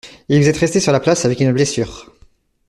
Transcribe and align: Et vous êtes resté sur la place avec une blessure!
Et 0.29 0.39
vous 0.39 0.49
êtes 0.49 0.57
resté 0.57 0.79
sur 0.79 0.91
la 0.91 0.99
place 0.99 1.25
avec 1.25 1.41
une 1.41 1.53
blessure! 1.53 2.11